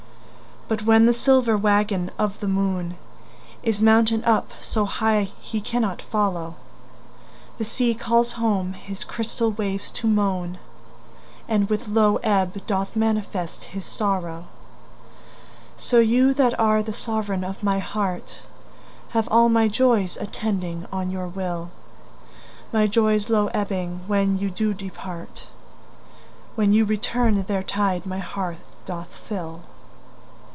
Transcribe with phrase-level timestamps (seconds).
[0.67, 2.95] But when the silver waggon of the moon
[3.61, 6.55] Is mounted up so high he cannot follow,
[7.57, 10.59] The sea calls home his crystal waves to moan,
[11.45, 14.45] And with low ebb doth manifest his sorrow.
[15.75, 18.43] So you that are the sovereign of my heart
[19.09, 21.69] Have all my joys attending on your will;
[22.71, 25.47] My joys low ebbing when you do depart,
[26.55, 29.63] When you return their tide my heart doth fill.